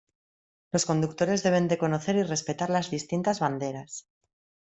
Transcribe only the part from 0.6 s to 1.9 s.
Los conductores deben de